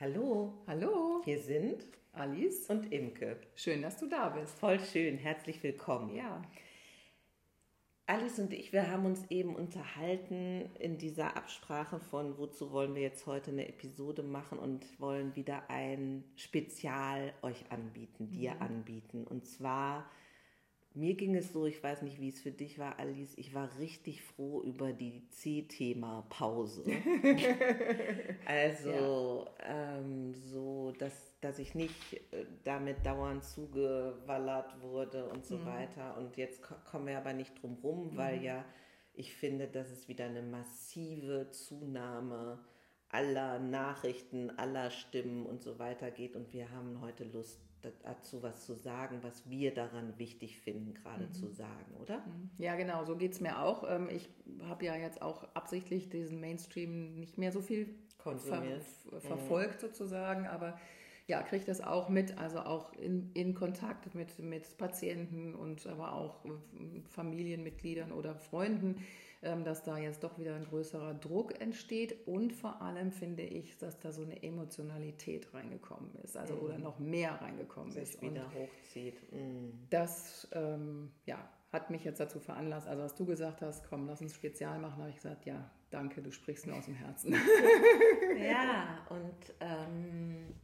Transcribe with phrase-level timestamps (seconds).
[0.00, 2.70] Hallo, Hallo, hier sind Alice.
[2.70, 3.36] und Imke.
[3.54, 4.58] Schön, dass du da bist.
[4.58, 6.16] Voll schön, herzlich willkommen.
[6.16, 6.40] Ja.
[8.06, 13.02] Alice und ich, wir haben uns eben unterhalten in dieser Absprache von, wozu wollen wir
[13.02, 19.26] jetzt heute eine Episode machen und wollen wieder ein Spezial euch anbieten, dir anbieten.
[19.26, 20.10] Und zwar,
[20.94, 23.68] mir ging es so, ich weiß nicht, wie es für dich war, Alice, ich war
[23.78, 26.84] richtig froh über die C-Thema-Pause.
[28.46, 36.16] also, ähm, so, dass, dass ich nicht äh, damit dauernd zugewallert wurde und so weiter.
[36.18, 38.64] Und jetzt ko- kommen wir aber nicht drum rum, weil ja
[39.14, 42.58] ich finde, dass es wieder eine massive Zunahme
[43.10, 46.36] aller Nachrichten, aller Stimmen und so weiter geht.
[46.36, 47.60] Und wir haben heute Lust
[48.02, 52.22] dazu was zu sagen, was wir daran wichtig finden, gerade zu sagen, oder?
[52.58, 53.84] Ja, genau, so geht es mir auch.
[53.88, 54.28] Ähm, Ich
[54.62, 60.46] habe ja jetzt auch absichtlich diesen Mainstream nicht mehr so viel ver f- verfolgt sozusagen,
[60.46, 60.78] aber
[61.26, 66.12] ja, kriege das auch mit, also auch in, in Kontakt mit, mit Patienten und aber
[66.14, 66.50] auch äh,
[67.08, 68.96] Familienmitgliedern oder Freunden,
[69.42, 73.98] dass da jetzt doch wieder ein größerer Druck entsteht und vor allem finde ich, dass
[73.98, 78.12] da so eine Emotionalität reingekommen ist, also oder noch mehr reingekommen ist.
[78.12, 79.32] Sich Und wieder hochzieht.
[79.32, 79.70] Mm.
[79.88, 81.38] das ähm, ja,
[81.72, 84.98] hat mich jetzt dazu veranlasst, also als du gesagt hast, komm, lass uns Spezial machen,
[84.98, 87.34] habe ich gesagt, ja, danke, du sprichst mir aus dem Herzen.
[88.40, 90.54] Ja, und ähm,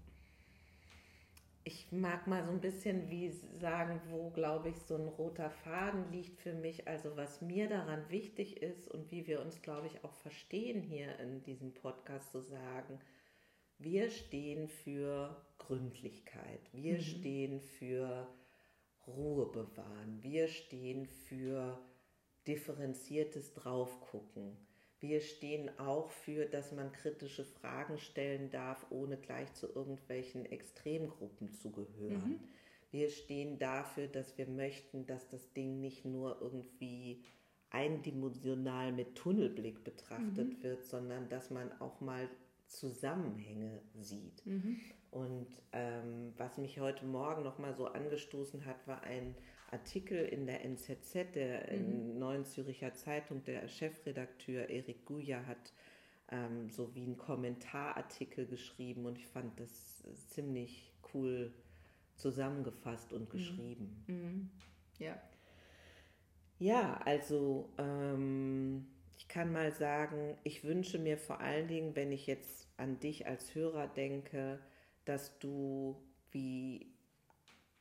[1.67, 3.28] ich mag mal so ein bisschen wie
[3.59, 6.86] sagen, wo, glaube ich, so ein roter Faden liegt für mich.
[6.86, 11.19] Also was mir daran wichtig ist und wie wir uns, glaube ich, auch verstehen hier
[11.19, 13.00] in diesem Podcast zu sagen,
[13.78, 18.28] wir stehen für Gründlichkeit, wir stehen für
[19.09, 21.81] Ruhe bewahren, wir stehen für
[22.47, 24.56] differenziertes Draufgucken.
[25.00, 31.53] Wir stehen auch für, dass man kritische Fragen stellen darf, ohne gleich zu irgendwelchen Extremgruppen
[31.53, 32.41] zu gehören.
[32.91, 37.22] Wir stehen dafür, dass wir möchten, dass das Ding nicht nur irgendwie
[37.71, 42.28] eindimensional mit Tunnelblick betrachtet wird, sondern dass man auch mal
[42.66, 44.42] Zusammenhänge sieht.
[45.10, 49.34] Und ähm, was mich heute Morgen noch mal so angestoßen hat, war ein
[49.71, 55.72] Artikel in der NZZ, der in Neuen Züricher Zeitung, der Chefredakteur Erik Guja hat
[56.31, 61.53] ähm, so wie einen Kommentarartikel geschrieben und ich fand das ziemlich cool
[62.16, 64.04] zusammengefasst und geschrieben.
[64.99, 65.21] ja.
[66.59, 68.87] Ja, also ähm,
[69.19, 73.27] ich kann mal sagen, ich wünsche mir vor allen Dingen, wenn ich jetzt an dich
[73.27, 74.59] als Hörer denke,
[75.04, 76.96] dass du, wie,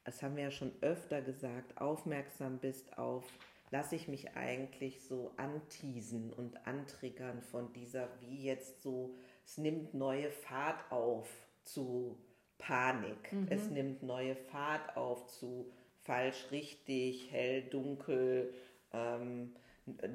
[0.06, 3.26] das haben wir ja schon öfter gesagt, aufmerksam bist auf,
[3.72, 9.94] lasse ich mich eigentlich so anteasen und antriggern von dieser, wie jetzt so, es nimmt
[9.94, 11.28] neue Fahrt auf
[11.64, 12.18] zu
[12.58, 15.72] Panik, es nimmt neue Fahrt auf zu
[16.04, 18.54] falsch, richtig, hell, dunkel,
[18.94, 19.56] ähm,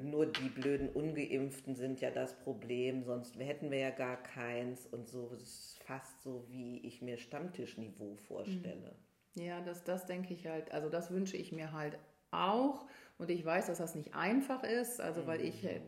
[0.03, 5.07] nur die blöden Ungeimpften sind ja das Problem, sonst hätten wir ja gar keins und
[5.07, 5.31] so.
[5.33, 8.95] Es ist fast so, wie ich mir Stammtischniveau vorstelle.
[9.35, 11.97] Ja, das, das denke ich halt, also das wünsche ich mir halt
[12.31, 12.85] auch.
[13.17, 15.79] Und ich weiß, dass das nicht einfach ist, also weil ich äh,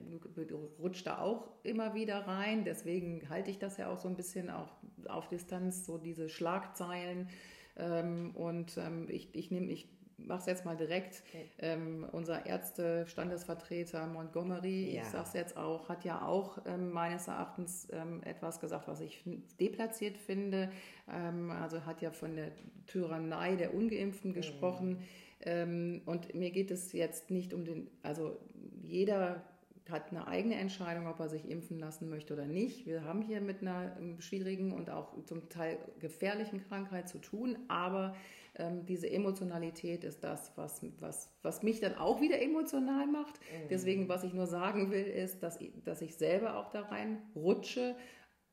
[0.79, 2.63] rutsche da auch immer wieder rein.
[2.63, 4.71] Deswegen halte ich das ja auch so ein bisschen auch
[5.07, 7.29] auf Distanz, so diese Schlagzeilen.
[7.75, 9.89] Ähm, und ähm, ich, ich nehme, ich
[10.27, 11.23] mache es jetzt mal direkt.
[11.59, 15.01] Ähm, unser Ärzte-Standesvertreter Montgomery, Ja.
[15.01, 19.01] ich sage es jetzt auch, hat ja auch ähm, meines Erachtens ähm, etwas gesagt, was
[19.01, 19.23] ich
[19.59, 20.71] deplatziert finde.
[21.11, 22.51] Ähm, also hat ja von der
[22.87, 25.03] Tyrannei der Ungeimpften gesprochen.
[25.41, 28.37] Ähm, und mir geht es jetzt nicht um den, also
[28.81, 29.43] jeder
[29.89, 32.85] hat eine eigene Entscheidung, ob er sich impfen lassen möchte oder nicht.
[32.85, 38.15] Wir haben hier mit einer schwierigen und auch zum Teil gefährlichen Krankheit zu tun, aber
[38.55, 43.39] ähm, diese Emotionalität ist das, was, was, was mich dann auch wieder emotional macht.
[43.69, 47.21] Deswegen, was ich nur sagen will, ist, dass, ich- dass ich selber auch da rein
[47.35, 47.95] rutsche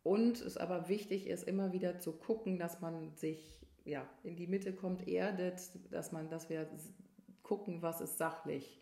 [0.02, 4.46] und es aber wichtig ist, immer wieder zu gucken, dass man sich ja, in die
[4.46, 5.60] Mitte kommt, erdet,
[5.90, 6.68] dass man, dass wir
[7.42, 8.78] gucken, was ist sachlich,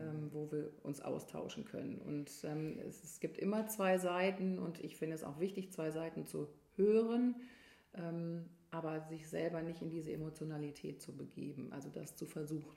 [0.00, 1.98] ähm, wo wir uns austauschen können.
[1.98, 5.90] Und ähm, es, es gibt immer zwei Seiten und ich finde es auch wichtig, zwei
[5.90, 7.36] Seiten zu hören,
[7.94, 12.76] ähm, aber sich selber nicht in diese Emotionalität zu begeben, also das zu versuchen.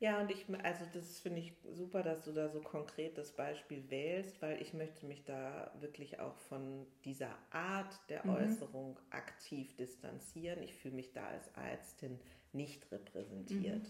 [0.00, 3.88] Ja, und ich, also das finde ich super, dass du da so konkret das Beispiel
[3.90, 10.62] wählst, weil ich möchte mich da wirklich auch von dieser Art der Äußerung aktiv distanzieren.
[10.62, 12.18] Ich fühle mich da als Ärztin
[12.52, 13.88] nicht repräsentiert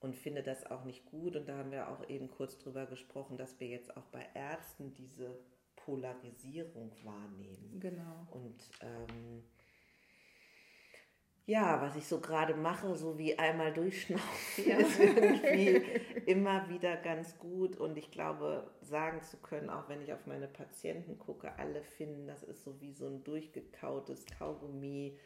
[0.00, 1.34] und finde das auch nicht gut.
[1.34, 4.92] Und da haben wir auch eben kurz drüber gesprochen, dass wir jetzt auch bei Ärzten
[4.94, 5.38] diese
[5.76, 7.80] Polarisierung wahrnehmen.
[7.80, 8.26] Genau.
[8.30, 9.42] Und ähm,
[11.46, 14.76] ja, was ich so gerade mache, so wie einmal durchschnaufen, ja.
[14.78, 15.82] ist irgendwie
[16.26, 17.76] immer wieder ganz gut.
[17.76, 22.26] Und ich glaube, sagen zu können, auch wenn ich auf meine Patienten gucke, alle finden,
[22.26, 25.18] das ist so wie so ein durchgekautes Kaugummi,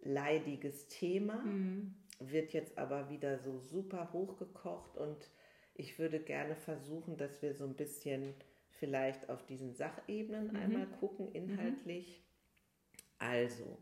[0.00, 1.36] leidiges Thema.
[1.36, 1.94] Mhm.
[2.18, 5.30] Wird jetzt aber wieder so super hochgekocht und
[5.74, 8.34] ich würde gerne versuchen, dass wir so ein bisschen
[8.70, 10.56] vielleicht auf diesen Sachebenen mhm.
[10.56, 12.20] einmal gucken, inhaltlich.
[12.20, 13.04] Mhm.
[13.18, 13.78] Also,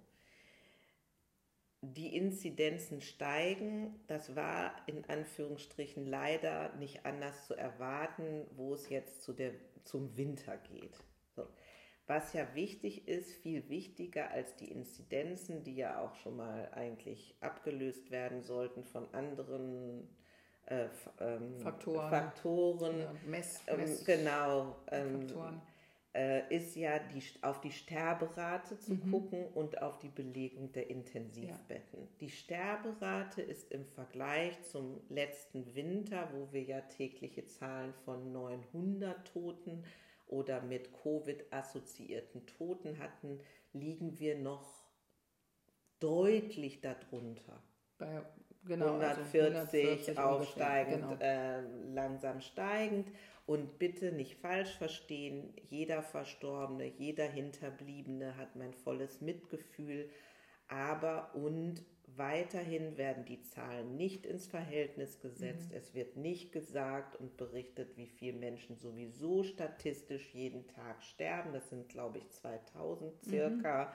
[1.82, 4.00] die Inzidenzen steigen.
[4.06, 9.52] Das war in Anführungsstrichen leider nicht anders zu erwarten, wo es jetzt zu der,
[9.84, 10.96] zum Winter geht.
[11.34, 11.46] So.
[12.06, 17.34] Was ja wichtig ist, viel wichtiger als die Inzidenzen, die ja auch schon mal eigentlich
[17.40, 20.08] abgelöst werden sollten von anderen
[20.67, 20.87] äh,
[21.20, 25.62] ähm, Faktoren, Faktoren ja, Mess, ähm, Mess genau, ähm, Faktoren
[26.17, 29.11] äh, ist ja die, auf die Sterberate zu mhm.
[29.11, 32.01] gucken und auf die Belegung der Intensivbetten.
[32.01, 32.09] Ja.
[32.21, 39.27] Die Sterberate ist im Vergleich zum letzten Winter, wo wir ja tägliche Zahlen von 900
[39.29, 39.85] Toten
[40.27, 43.39] oder mit Covid assoziierten Toten hatten,
[43.75, 44.87] liegen wir noch
[46.01, 47.63] deutlich darunter.
[47.98, 48.22] Bei
[48.64, 51.22] genau, 140, also 140 aufsteigend, genau.
[51.22, 51.62] äh,
[51.93, 53.08] langsam steigend.
[53.46, 60.10] Und bitte nicht falsch verstehen, jeder Verstorbene, jeder Hinterbliebene hat mein volles Mitgefühl.
[60.66, 61.84] Aber und
[62.16, 65.70] weiterhin werden die Zahlen nicht ins Verhältnis gesetzt.
[65.70, 65.76] Mhm.
[65.76, 71.52] Es wird nicht gesagt und berichtet, wie viele Menschen sowieso statistisch jeden Tag sterben.
[71.52, 73.84] Das sind, glaube ich, 2000 circa.
[73.84, 73.90] Mhm.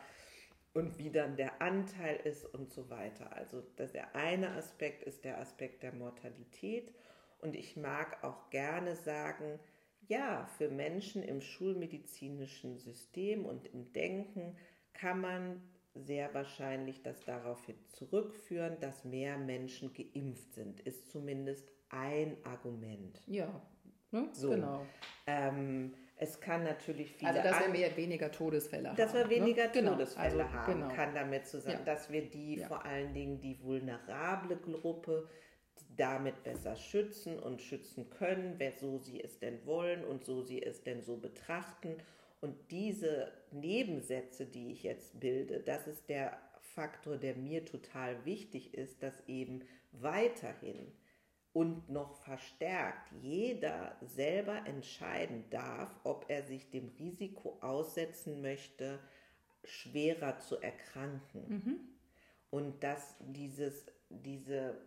[0.74, 3.36] Und wie dann der Anteil ist und so weiter.
[3.36, 6.94] Also das, der eine Aspekt ist der Aspekt der Mortalität.
[7.40, 9.60] Und ich mag auch gerne sagen,
[10.08, 14.56] ja, für Menschen im schulmedizinischen System und im Denken
[14.94, 15.62] kann man
[15.94, 23.22] sehr wahrscheinlich das darauf zurückführen, dass mehr Menschen geimpft sind, ist zumindest ein Argument.
[23.28, 23.62] Ja,
[24.12, 24.30] ne?
[24.32, 24.50] so.
[24.50, 24.86] genau.
[25.28, 27.32] Ähm, es kann natürlich viele.
[27.32, 28.96] Also, dass wir mehr, weniger Todesfälle haben.
[28.96, 29.90] Dass wir weniger ne?
[29.90, 30.52] Todesfälle genau.
[30.52, 30.94] haben, genau.
[30.94, 31.84] kann damit zusammen, ja.
[31.84, 32.68] dass wir die, ja.
[32.68, 35.28] vor allen Dingen die vulnerable Gruppe,
[35.98, 40.62] damit besser schützen und schützen können, wer so sie es denn wollen und so sie
[40.62, 41.98] es denn so betrachten.
[42.40, 48.76] Und diese Nebensätze, die ich jetzt bilde, das ist der Faktor, der mir total wichtig
[48.76, 50.92] ist, dass eben weiterhin
[51.54, 59.00] und noch verstärkt jeder selber entscheiden darf, ob er sich dem Risiko aussetzen möchte,
[59.64, 61.46] schwerer zu erkranken.
[61.48, 61.80] Mhm.
[62.50, 64.78] Und dass dieses, diese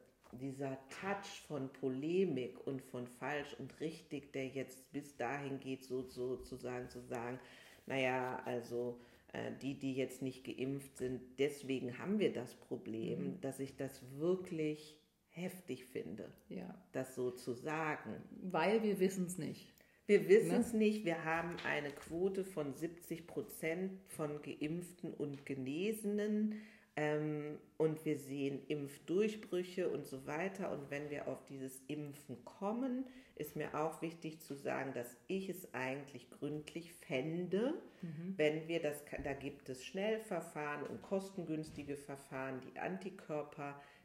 [0.41, 6.03] dieser Touch von Polemik und von falsch und richtig, der jetzt bis dahin geht, so,
[6.03, 7.39] sozusagen zu sagen,
[7.87, 8.99] naja, also
[9.33, 13.41] äh, die, die jetzt nicht geimpft sind, deswegen haben wir das Problem, mhm.
[13.41, 14.97] dass ich das wirklich
[15.35, 16.75] heftig finde, ja.
[16.93, 18.23] das so zu sagen.
[18.43, 19.75] Weil wir wissen es nicht.
[20.07, 20.81] Wir wissen es ne?
[20.81, 21.05] nicht.
[21.05, 26.61] Wir haben eine Quote von 70 Prozent von Geimpften und Genesenen.
[26.97, 30.71] Ähm, und wir sehen Impfdurchbrüche und so weiter.
[30.71, 33.05] Und wenn wir auf dieses Impfen kommen,
[33.37, 38.35] ist mir auch wichtig zu sagen, dass ich es eigentlich gründlich fände, mhm.
[38.37, 42.79] wenn wir das, da gibt es Schnellverfahren und kostengünstige Verfahren, die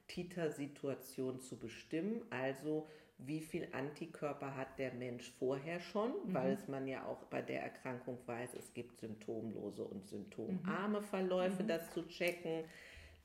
[0.09, 2.21] Antikörper-Titer-Situation zu bestimmen.
[2.29, 2.87] Also
[3.17, 6.33] wie viel Antikörper hat der Mensch vorher schon, mhm.
[6.33, 11.05] weil es man ja auch bei der Erkrankung weiß, es gibt symptomlose und symptomarme mhm.
[11.05, 11.67] Verläufe, mhm.
[11.67, 12.63] das zu checken.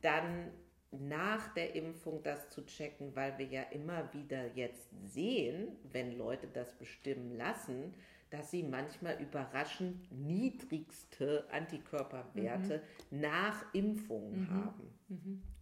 [0.02, 0.50] Dann
[0.90, 6.48] nach der Impfung das zu checken, weil wir ja immer wieder jetzt sehen, wenn Leute
[6.52, 7.94] das bestimmen lassen,
[8.30, 13.20] dass sie manchmal überraschend niedrigste Antikörperwerte mhm.
[13.20, 14.50] nach Impfungen mhm.
[14.50, 14.92] haben.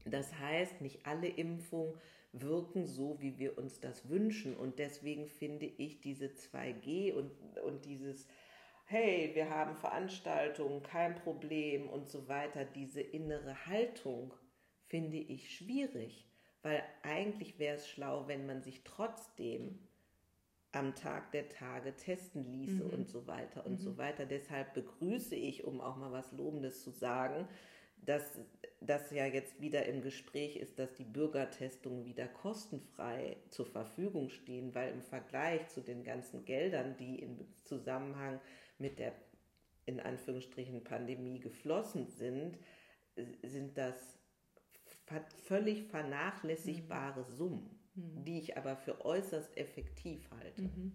[0.05, 1.95] Das heißt, nicht alle Impfungen
[2.33, 4.57] wirken so, wie wir uns das wünschen.
[4.57, 7.31] Und deswegen finde ich diese 2G und,
[7.65, 8.27] und dieses,
[8.87, 14.35] hey, wir haben Veranstaltungen, kein Problem und so weiter, diese innere Haltung
[14.87, 16.27] finde ich schwierig,
[16.63, 19.79] weil eigentlich wäre es schlau, wenn man sich trotzdem
[20.73, 22.91] am Tag der Tage testen ließe mhm.
[22.91, 23.85] und so weiter und mhm.
[23.85, 24.25] so weiter.
[24.25, 27.47] Deshalb begrüße ich, um auch mal was Lobendes zu sagen,
[28.03, 28.39] dass
[28.81, 34.75] das ja jetzt wieder im Gespräch ist, dass die Bürgertestungen wieder kostenfrei zur Verfügung stehen,
[34.75, 38.41] weil im Vergleich zu den ganzen Geldern, die im Zusammenhang
[38.79, 39.13] mit der
[39.87, 42.59] in Anführungsstrichen Pandemie geflossen sind,
[43.43, 44.19] sind das
[45.45, 47.37] völlig vernachlässigbare mhm.
[47.37, 48.25] Summen, mhm.
[48.25, 50.63] die ich aber für äußerst effektiv halte.
[50.63, 50.93] Mhm.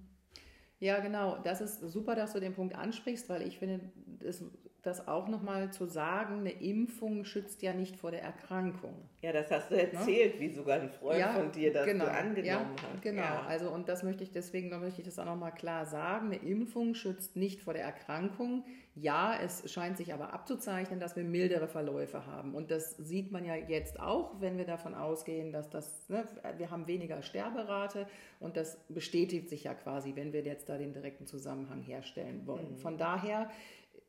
[0.79, 1.39] Ja, genau.
[1.39, 4.43] Das ist super, dass du den Punkt ansprichst, weil ich finde, das,
[4.83, 8.93] das auch nochmal zu sagen, eine Impfung schützt ja nicht vor der Erkrankung.
[9.21, 9.91] Ja, das hast du ne?
[9.91, 10.41] erzählt, ne?
[10.41, 12.05] wie sogar ein Freund ja, von dir das genau.
[12.05, 13.01] du angenommen ja, hast.
[13.01, 13.45] Genau, ja.
[13.47, 16.27] also und das möchte ich deswegen möchte ich das auch nochmal klar sagen.
[16.27, 18.63] Eine Impfung schützt nicht vor der Erkrankung.
[18.95, 22.55] Ja, es scheint sich aber abzuzeichnen, dass wir mildere Verläufe haben.
[22.55, 26.25] Und das sieht man ja jetzt auch, wenn wir davon ausgehen, dass das, ne,
[26.57, 28.07] wir haben weniger Sterberate
[28.39, 32.71] und das bestätigt sich ja quasi, wenn wir jetzt da den direkten Zusammenhang herstellen wollen.
[32.71, 32.77] Mhm.
[32.77, 33.51] Von daher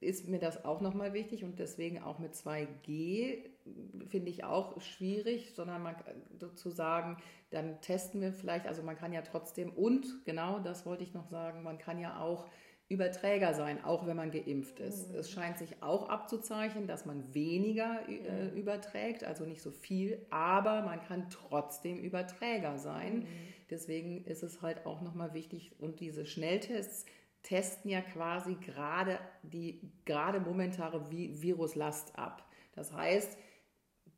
[0.00, 3.38] ist mir das auch nochmal wichtig und deswegen auch mit 2G
[4.08, 5.96] finde ich auch schwierig, sondern man
[6.54, 7.16] zu sagen,
[7.50, 11.26] dann testen wir vielleicht, also man kann ja trotzdem und genau das wollte ich noch
[11.26, 12.46] sagen, man kann ja auch
[12.90, 15.10] Überträger sein, auch wenn man geimpft ist.
[15.10, 15.18] Mhm.
[15.18, 20.80] Es scheint sich auch abzuzeichnen, dass man weniger äh, überträgt, also nicht so viel, aber
[20.82, 23.20] man kann trotzdem Überträger sein.
[23.20, 23.26] Mhm.
[23.68, 27.04] Deswegen ist es halt auch nochmal wichtig und diese Schnelltests
[27.42, 32.48] testen ja quasi gerade die gerade momentare Viruslast ab.
[32.72, 33.38] Das heißt,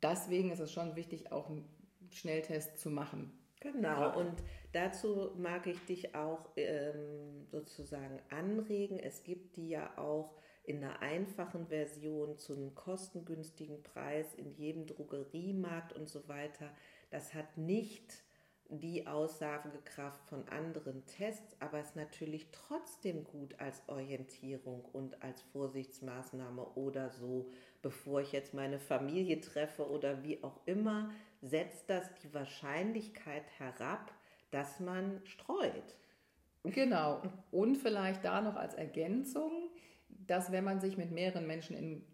[0.03, 1.69] deswegen ist es schon wichtig, auch einen
[2.11, 3.33] Schnelltest zu machen.
[3.61, 8.99] Genau, und dazu mag ich dich auch ähm, sozusagen anregen.
[8.99, 10.35] Es gibt die ja auch
[10.65, 16.71] in einer einfachen Version zu einem kostengünstigen Preis in jedem Drogeriemarkt und so weiter.
[17.11, 18.25] Das hat nicht
[18.71, 26.65] die Aussagekraft von anderen Tests, aber ist natürlich trotzdem gut als Orientierung und als Vorsichtsmaßnahme
[26.77, 27.51] oder so,
[27.83, 31.11] bevor ich jetzt meine Familie treffe oder wie auch immer,
[31.43, 34.13] setzt das die Wahrscheinlichkeit herab,
[34.51, 35.97] dass man streut.
[36.65, 37.23] Genau.
[37.51, 39.71] Und vielleicht da noch als Ergänzung,
[40.09, 42.05] dass wenn man sich mit mehreren Menschen in,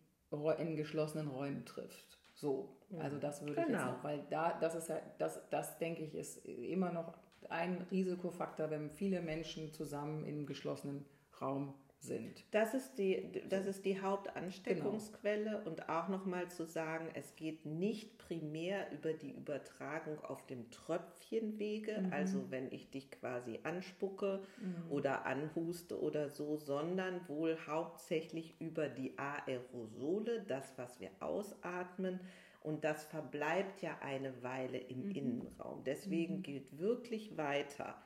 [0.59, 3.67] in geschlossenen Räumen trifft, so, also das würde genau.
[3.67, 3.93] ich jetzt genau.
[3.97, 7.15] noch, weil da, das ist ja, das, das denke ich, ist immer noch
[7.49, 11.05] ein Risikofaktor, wenn viele Menschen zusammen in einem geschlossenen
[11.41, 12.45] Raum sind.
[12.53, 15.67] Das ist die, das ist die Hauptansteckungsquelle genau.
[15.67, 22.03] und auch nochmal zu sagen, es geht nicht primär über die Übertragung auf dem Tröpfchenwege,
[22.03, 22.13] mhm.
[22.13, 24.93] also wenn ich dich quasi anspucke mhm.
[24.93, 32.21] oder anhuste oder so, sondern wohl hauptsächlich über die Aerosole, das, was wir ausatmen.
[32.67, 35.11] Und das verbleibt ja eine Weile im mhm.
[35.13, 35.85] Innenraum.
[35.85, 36.43] Deswegen mhm.
[36.43, 37.97] gilt wirklich weiter,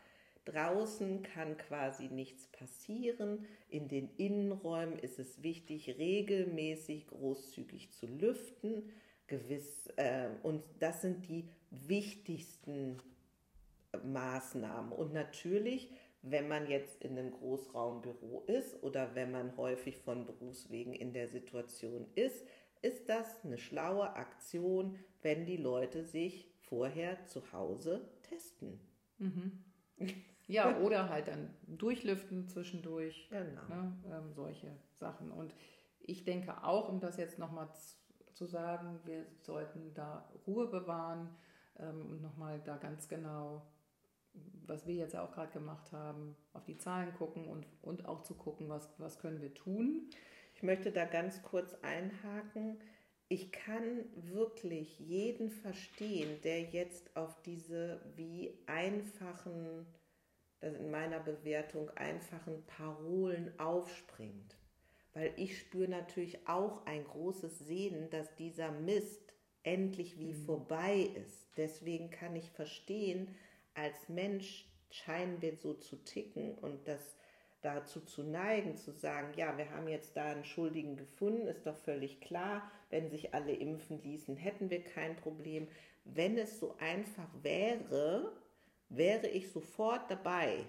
[0.44, 3.46] Draußen kann quasi nichts passieren.
[3.68, 8.90] In den Innenräumen ist es wichtig, regelmäßig großzügig zu lüften.
[9.26, 12.98] Gewiss, äh, und das sind die wichtigsten
[14.02, 14.92] Maßnahmen.
[14.92, 20.94] Und natürlich, wenn man jetzt in einem Großraumbüro ist oder wenn man häufig von Berufswegen
[20.94, 22.44] in der Situation ist,
[22.82, 28.80] ist das eine schlaue Aktion, wenn die Leute sich vorher zu Hause testen.
[29.18, 29.64] Mhm.
[30.46, 33.28] Ja, oder halt dann durchlüften zwischendurch.
[33.30, 33.62] Genau.
[33.68, 35.30] Ne, ähm, solche Sachen.
[35.30, 35.54] Und
[36.00, 37.68] ich denke auch, um das jetzt nochmal
[38.32, 41.28] zu sagen, wir sollten da Ruhe bewahren
[41.78, 43.66] ähm, und nochmal da ganz genau,
[44.66, 48.34] was wir jetzt auch gerade gemacht haben, auf die Zahlen gucken und, und auch zu
[48.34, 50.10] gucken, was, was können wir tun.
[50.60, 52.78] Ich möchte da ganz kurz einhaken.
[53.28, 59.86] Ich kann wirklich jeden verstehen, der jetzt auf diese wie einfachen
[60.60, 64.54] das in meiner Bewertung einfachen Parolen aufspringt.
[65.14, 70.44] Weil ich spüre natürlich auch ein großes Sehnen, dass dieser Mist endlich wie mhm.
[70.44, 71.48] vorbei ist.
[71.56, 73.34] Deswegen kann ich verstehen,
[73.72, 77.16] als Mensch scheinen wir so zu ticken und das
[77.62, 81.76] dazu zu neigen, zu sagen, ja, wir haben jetzt da einen Schuldigen gefunden, ist doch
[81.76, 85.68] völlig klar, wenn sich alle impfen ließen, hätten wir kein Problem.
[86.04, 88.32] Wenn es so einfach wäre,
[88.88, 90.64] wäre ich sofort dabei.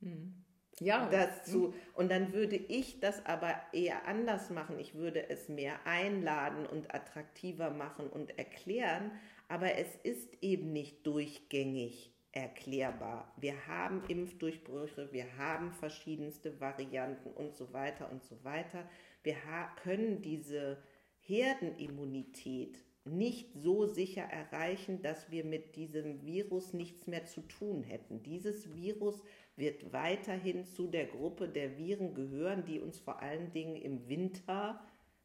[0.00, 0.44] Mhm.
[0.80, 1.08] Ja.
[1.10, 4.78] Das zu, und dann würde ich das aber eher anders machen.
[4.78, 9.10] Ich würde es mehr einladen und attraktiver machen und erklären,
[9.48, 13.32] aber es ist eben nicht durchgängig erklärbar.
[13.36, 18.88] Wir haben Impfdurchbrüche, wir haben verschiedenste Varianten und so weiter und so weiter.
[19.24, 19.34] Wir
[19.82, 20.78] können diese
[21.20, 28.22] Herdenimmunität nicht so sicher erreichen, dass wir mit diesem Virus nichts mehr zu tun hätten.
[28.22, 29.22] Dieses Virus
[29.56, 34.80] wird weiterhin zu der Gruppe der Viren gehören, die uns vor allen Dingen im Winter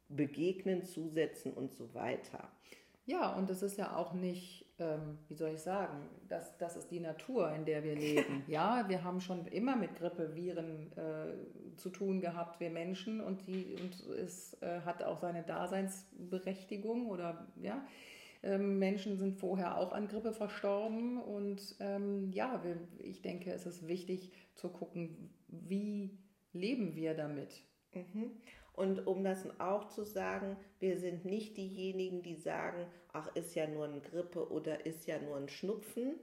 [0.08, 2.50] begegnen, zusetzen und so weiter.
[3.06, 6.90] Ja, und es ist ja auch nicht, ähm, wie soll ich sagen, das, das ist
[6.90, 8.42] die Natur, in der wir leben.
[8.48, 13.76] ja, wir haben schon immer mit Grippeviren äh, zu tun gehabt, wir Menschen, und, die,
[13.80, 17.86] und es äh, hat auch seine Daseinsberechtigung oder ja.
[18.42, 21.18] Ähm, Menschen sind vorher auch an Grippe verstorben.
[21.18, 26.18] Und ähm, ja, wir, ich denke, es ist wichtig zu gucken, wie
[26.52, 27.62] leben wir damit.
[27.94, 28.32] Mhm.
[28.74, 33.66] Und um das auch zu sagen, wir sind nicht diejenigen, die sagen, ach, ist ja
[33.66, 36.18] nur eine Grippe oder ist ja nur ein Schnupfen.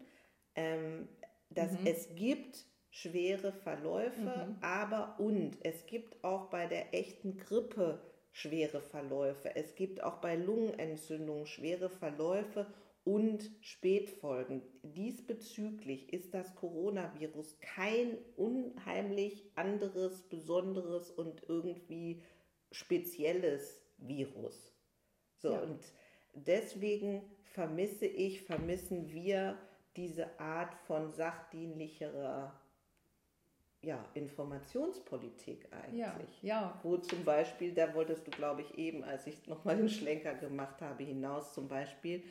[0.55, 1.07] Ähm,
[1.49, 1.85] dass mhm.
[1.85, 4.57] es gibt schwere Verläufe, mhm.
[4.61, 9.55] aber und es gibt auch bei der echten Grippe schwere Verläufe.
[9.55, 12.67] Es gibt auch bei Lungenentzündungen schwere Verläufe
[13.03, 14.61] und Spätfolgen.
[14.83, 22.21] Diesbezüglich ist das Coronavirus kein unheimlich anderes, besonderes und irgendwie
[22.71, 24.73] spezielles Virus.
[25.37, 25.59] So, ja.
[25.59, 25.79] und
[26.33, 29.57] deswegen vermisse ich, vermissen wir
[29.95, 32.57] diese Art von sachdienlicherer
[33.81, 36.43] ja, Informationspolitik eigentlich.
[36.43, 36.79] Ja, ja.
[36.83, 40.81] Wo zum Beispiel, da wolltest du, glaube ich, eben, als ich nochmal den Schlenker gemacht
[40.81, 42.23] habe, hinaus zum Beispiel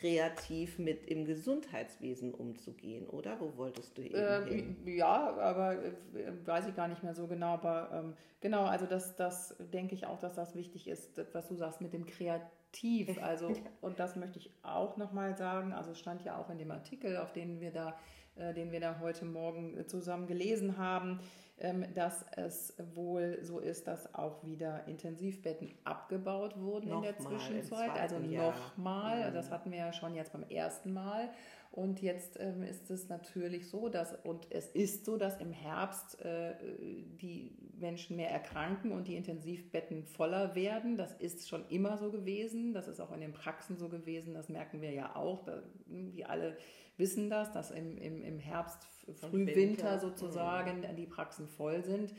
[0.00, 3.40] kreativ mit im Gesundheitswesen umzugehen, oder?
[3.40, 4.76] Wo wolltest du eben ähm, hin?
[4.86, 5.92] Ja, aber äh,
[6.44, 7.54] weiß ich gar nicht mehr so genau.
[7.54, 11.54] Aber ähm, genau, also das, das denke ich auch, dass das wichtig ist, was du
[11.54, 12.06] sagst mit dem
[12.72, 13.18] Kreativ.
[13.22, 15.72] Also, und das möchte ich auch nochmal sagen.
[15.72, 17.94] Also es stand ja auch in dem Artikel, auf den wir da
[18.38, 21.18] äh, den wir da heute Morgen äh, zusammen gelesen haben,
[21.58, 27.18] ähm, dass es wohl so ist, dass auch wieder Intensivbetten abgebaut wurden noch in der
[27.18, 27.90] Zwischenzeit.
[27.98, 29.34] Also nochmal, mhm.
[29.34, 31.30] das hatten wir ja schon jetzt beim ersten Mal.
[31.70, 36.20] Und jetzt ähm, ist es natürlich so, dass, und es ist so, dass im Herbst
[36.22, 36.54] äh,
[37.20, 40.96] die Menschen mehr erkranken und die Intensivbetten voller werden.
[40.96, 42.72] Das ist schon immer so gewesen.
[42.72, 44.34] Das ist auch in den Praxen so gewesen.
[44.34, 45.44] Das merken wir ja auch.
[45.44, 46.56] Da, wir alle
[46.96, 48.84] wissen das, dass im, im, im Herbst,
[49.20, 50.96] Frühwinter sozusagen mhm.
[50.96, 52.12] die Praxen voll sind.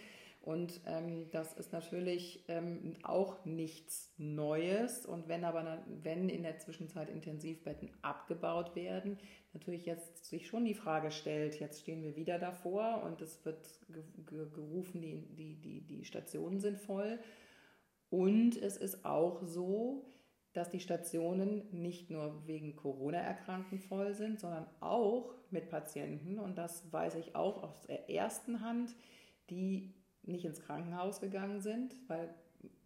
[0.50, 5.06] Und ähm, das ist natürlich ähm, auch nichts Neues.
[5.06, 9.20] Und wenn aber wenn in der Zwischenzeit Intensivbetten abgebaut werden,
[9.53, 13.79] natürlich jetzt sich schon die Frage stellt, jetzt stehen wir wieder davor und es wird
[14.25, 17.20] gerufen, die, die, die, die Stationen sind voll.
[18.10, 20.03] Und es ist auch so,
[20.53, 26.92] dass die Stationen nicht nur wegen Corona-Erkrankten voll sind, sondern auch mit Patienten, und das
[26.92, 28.96] weiß ich auch aus der ersten Hand,
[29.51, 32.34] die nicht ins Krankenhaus gegangen sind, weil,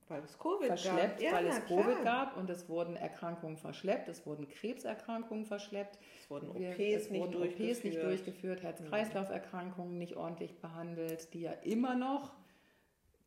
[0.07, 1.33] weil es Covid verschleppt, gab.
[1.33, 2.25] weil ja, es Covid klar.
[2.25, 7.21] gab und es wurden Erkrankungen verschleppt, es wurden Krebserkrankungen verschleppt, es wurden OPs, es nicht,
[7.21, 7.77] wurden durchgeführt.
[7.77, 12.33] OPs nicht durchgeführt, Herz-Kreislauf-Erkrankungen nicht ordentlich behandelt, die ja immer noch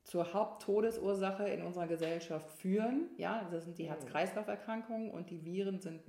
[0.06, 3.10] zur Haupttodesursache in unserer Gesellschaft führen.
[3.16, 3.88] Ja, das sind die mhm.
[3.88, 6.02] Herz-Kreislauf-Erkrankungen und die Viren sind,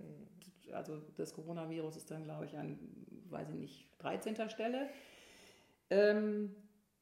[0.71, 2.77] also das Coronavirus ist dann, glaube ich, an,
[3.29, 4.49] weiß ich nicht, 13.
[4.49, 4.87] Stelle.
[5.89, 6.55] Ähm,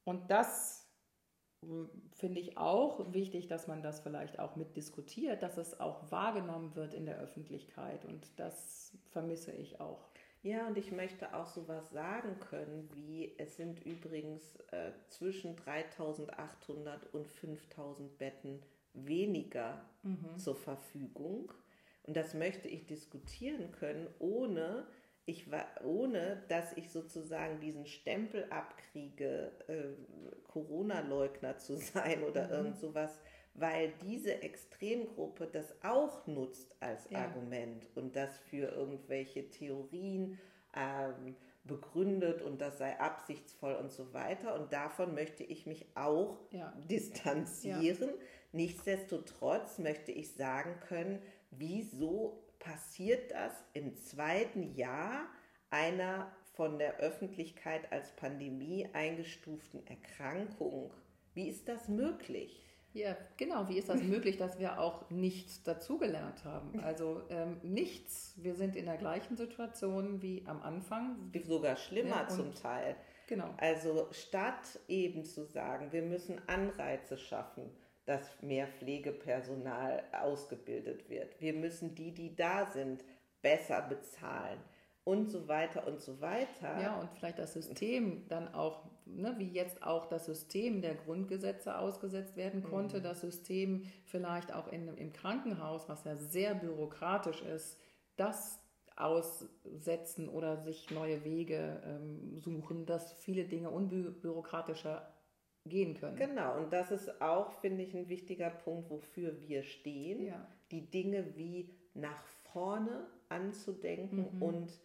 [0.06, 0.85] und das
[2.12, 6.94] finde ich auch wichtig, dass man das vielleicht auch mitdiskutiert, dass es auch wahrgenommen wird
[6.94, 8.06] in der Öffentlichkeit.
[8.06, 10.08] Und das vermisse ich auch.
[10.44, 17.12] Ja, und ich möchte auch sowas sagen können, wie es sind übrigens äh, zwischen 3800
[17.14, 18.62] und 5000 Betten
[18.94, 20.38] weniger mhm.
[20.38, 21.52] zur Verfügung.
[22.04, 24.86] Und das möchte ich diskutieren können, ohne,
[25.26, 32.54] ich war, ohne dass ich sozusagen diesen Stempel abkriege, äh, Corona-Leugner zu sein oder mhm.
[32.54, 33.20] irgend sowas
[33.56, 37.20] weil diese Extremgruppe das auch nutzt als ja.
[37.20, 40.38] Argument und das für irgendwelche Theorien
[40.76, 44.60] ähm, begründet und das sei absichtsvoll und so weiter.
[44.60, 46.74] Und davon möchte ich mich auch ja.
[46.90, 48.10] distanzieren.
[48.10, 48.26] Ja.
[48.52, 55.28] Nichtsdestotrotz möchte ich sagen können, wieso passiert das im zweiten Jahr
[55.70, 60.92] einer von der Öffentlichkeit als Pandemie eingestuften Erkrankung?
[61.34, 62.66] Wie ist das möglich?
[62.94, 63.68] Ja, genau.
[63.68, 66.80] Wie ist das möglich, dass wir auch nichts dazugelernt haben?
[66.80, 68.34] Also ähm, nichts.
[68.38, 71.32] Wir sind in der gleichen Situation wie am Anfang.
[71.44, 72.96] Sogar schlimmer ja, zum Teil.
[73.28, 73.54] Genau.
[73.58, 77.70] Also statt eben zu sagen, wir müssen Anreize schaffen,
[78.06, 81.40] dass mehr Pflegepersonal ausgebildet wird.
[81.42, 83.04] Wir müssen die, die da sind,
[83.42, 84.60] besser bezahlen
[85.04, 86.82] und so weiter und so weiter.
[86.82, 91.78] Ja, und vielleicht das System dann auch, ne, wie jetzt auch das System der Grundgesetze
[91.78, 93.04] ausgesetzt werden konnte, mhm.
[93.04, 97.80] das System vielleicht auch in, im Krankenhaus, was ja sehr bürokratisch ist,
[98.18, 98.60] das
[98.96, 105.15] aussetzen oder sich neue Wege ähm, suchen, dass viele Dinge unbürokratischer
[105.66, 106.16] gehen können.
[106.16, 110.48] Genau, und das ist auch, finde ich, ein wichtiger Punkt, wofür wir stehen, ja.
[110.72, 112.24] die Dinge wie nach
[112.54, 114.42] vorne anzudenken mhm.
[114.42, 114.80] und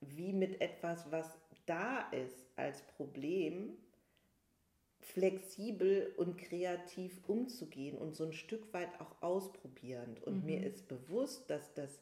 [0.00, 3.76] wie mit etwas, was da ist als Problem,
[5.00, 10.22] flexibel und kreativ umzugehen und so ein Stück weit auch ausprobierend.
[10.24, 10.46] Und mhm.
[10.46, 12.00] mir ist bewusst, dass das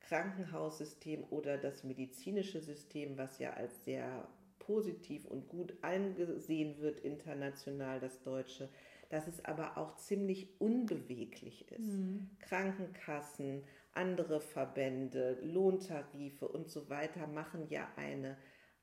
[0.00, 4.28] Krankenhaussystem oder das medizinische System, was ja als sehr
[4.66, 8.68] positiv und gut angesehen wird international, das deutsche,
[9.10, 11.92] dass es aber auch ziemlich unbeweglich ist.
[11.92, 12.30] Mhm.
[12.40, 18.36] Krankenkassen, andere Verbände, Lohntarife und so weiter machen ja eine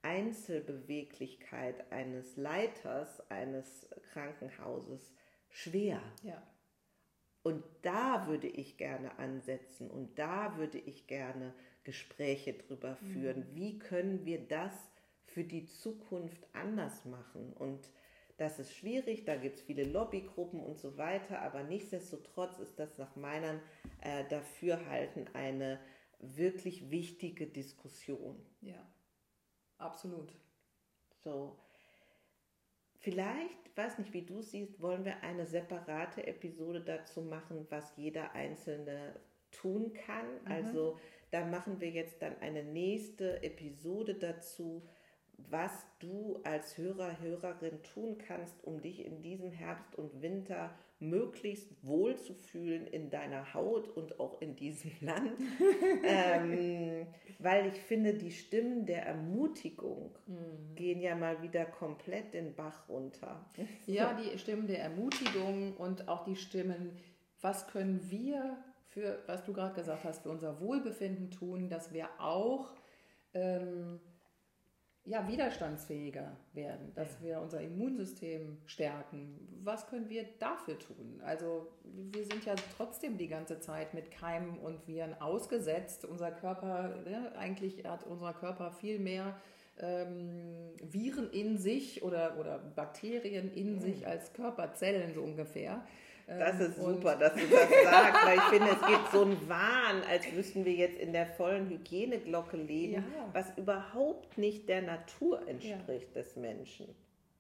[0.04, 5.14] Einzelbeweglichkeit eines Leiters eines Krankenhauses
[5.50, 6.02] schwer.
[6.24, 6.42] Ja.
[7.44, 13.52] Und da würde ich gerne ansetzen und da würde ich gerne Gespräche drüber führen.
[13.52, 13.56] Mhm.
[13.56, 14.74] Wie können wir das
[15.34, 17.54] für die Zukunft anders machen?
[17.54, 17.90] Und
[18.38, 22.98] das ist schwierig, da gibt es viele Lobbygruppen und so weiter, aber nichtsdestotrotz ist das
[22.98, 23.60] nach meinem
[24.02, 25.80] äh, Dafürhalten eine
[26.20, 28.36] wirklich wichtige Diskussion.
[28.62, 28.88] Ja,
[29.78, 30.34] absolut.
[31.24, 31.58] So,
[33.02, 38.34] Vielleicht, weiß nicht, wie du siehst, wollen wir eine separate Episode dazu machen, was jeder
[38.34, 39.16] Einzelne
[39.50, 40.28] tun kann.
[40.46, 40.52] Mhm.
[40.52, 41.00] Also
[41.32, 44.88] da machen wir jetzt dann eine nächste Episode dazu,
[45.50, 51.68] was du als Hörer, Hörerin tun kannst, um dich in diesem Herbst und Winter möglichst
[51.82, 55.32] wohl zu fühlen in deiner Haut und auch in diesem Land.
[56.04, 57.08] ähm,
[57.40, 60.76] weil ich finde, die Stimmen der Ermutigung mhm.
[60.76, 63.46] gehen ja mal wieder komplett den Bach runter.
[63.88, 66.98] Ja, die Stimmen der Ermutigung und auch die Stimmen,
[67.42, 68.58] was können wir
[68.90, 72.76] für, was du gerade gesagt hast, für unser Wohlbefinden tun, dass wir auch
[73.34, 74.00] ähm,
[75.06, 77.28] ja, widerstandsfähiger werden, dass ja.
[77.28, 79.48] wir unser Immunsystem stärken.
[79.64, 81.22] Was können wir dafür tun?
[81.26, 86.06] Also wir sind ja trotzdem die ganze Zeit mit Keimen und Viren ausgesetzt.
[86.06, 89.36] Unser Körper, ne, eigentlich hat unser Körper viel mehr
[89.80, 93.80] ähm, Viren in sich oder, oder Bakterien in mhm.
[93.80, 95.84] sich als Körperzellen so ungefähr.
[96.40, 99.50] Das ist ähm, super, dass du das sagst, weil ich finde, es gibt so einen
[99.50, 103.30] Wahn, als müssten wir jetzt in der vollen Hygieneglocke leben, ja.
[103.34, 106.22] was überhaupt nicht der Natur entspricht ja.
[106.22, 106.88] des Menschen.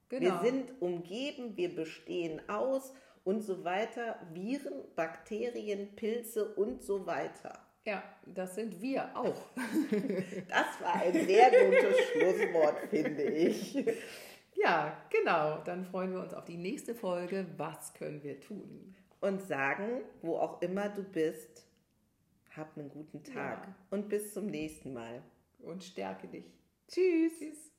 [0.10, 0.25] Genau.
[0.25, 7.54] Wir sind umgeben, wir bestehen aus und so weiter, Viren, Bakterien, Pilze und so weiter.
[7.86, 9.49] Ja, das sind wir auch.
[10.49, 13.75] Das war ein sehr gutes Schlusswort, finde ich.
[14.63, 15.60] Ja, genau.
[15.63, 17.45] Dann freuen wir uns auf die nächste Folge.
[17.58, 18.95] Was können wir tun?
[19.19, 21.67] Und sagen, wo auch immer du bist,
[22.56, 23.76] hab einen guten Tag ja.
[23.91, 25.21] und bis zum nächsten Mal.
[25.60, 26.45] Und stärke dich.
[26.88, 27.38] Tschüss.
[27.39, 27.70] Tschüss.